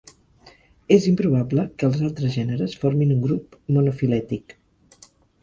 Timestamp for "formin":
2.85-3.15